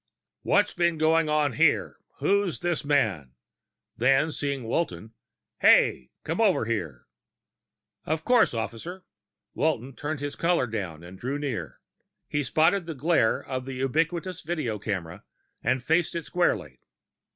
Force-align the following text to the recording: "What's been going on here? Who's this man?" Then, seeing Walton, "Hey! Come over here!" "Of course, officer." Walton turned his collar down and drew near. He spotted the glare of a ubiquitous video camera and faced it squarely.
"What's 0.41 0.73
been 0.73 0.97
going 0.97 1.29
on 1.29 1.53
here? 1.53 1.99
Who's 2.17 2.61
this 2.61 2.83
man?" 2.83 3.35
Then, 3.95 4.31
seeing 4.31 4.63
Walton, 4.63 5.13
"Hey! 5.59 6.09
Come 6.23 6.41
over 6.41 6.65
here!" 6.65 7.05
"Of 8.07 8.25
course, 8.25 8.55
officer." 8.55 9.03
Walton 9.53 9.95
turned 9.95 10.19
his 10.19 10.35
collar 10.35 10.65
down 10.65 11.03
and 11.03 11.19
drew 11.19 11.37
near. 11.37 11.79
He 12.27 12.43
spotted 12.43 12.87
the 12.87 12.95
glare 12.95 13.41
of 13.43 13.67
a 13.67 13.73
ubiquitous 13.73 14.41
video 14.41 14.79
camera 14.79 15.23
and 15.61 15.83
faced 15.83 16.15
it 16.15 16.25
squarely. 16.25 16.79